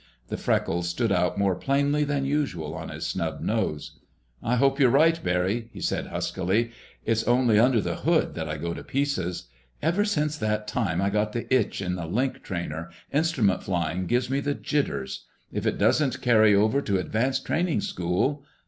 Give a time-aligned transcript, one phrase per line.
[0.29, 3.99] The freckles stood out more plainly than usual on his snub nose.
[4.41, 6.71] "I hope you're right, Barry," he said huskily.
[7.05, 9.49] "It's only 'under the hood' that I go to pieces.
[9.79, 14.27] Ever since that time I got the itch in the Link Trainer, instrument flying gives
[14.27, 15.27] me the jitters.
[15.53, 18.43] If it doesn't carry over to advanced training school...."